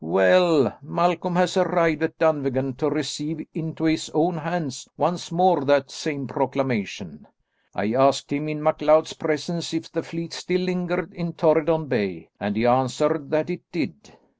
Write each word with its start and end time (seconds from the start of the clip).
"Well, 0.03 0.75
Malcolm 0.81 1.35
has 1.35 1.55
arrived 1.55 2.01
at 2.01 2.17
Dunvegan 2.17 2.73
to 2.77 2.89
receive 2.89 3.45
into 3.53 3.83
his 3.83 4.09
own 4.15 4.35
hands 4.37 4.89
once 4.97 5.31
more 5.31 5.63
that 5.65 5.91
same 5.91 6.25
proclamation. 6.25 7.27
I 7.75 7.93
asked 7.93 8.33
him, 8.33 8.49
in 8.49 8.63
MacLeod's 8.63 9.13
presence, 9.13 9.75
if 9.75 9.91
the 9.91 10.01
fleet 10.01 10.33
still 10.33 10.61
lingered 10.61 11.13
in 11.13 11.33
Torridon 11.33 11.85
Bay, 11.87 12.29
and 12.39 12.55
he 12.55 12.65
answered 12.65 13.29
that 13.29 13.51
it 13.51 13.61
did. 13.71 14.15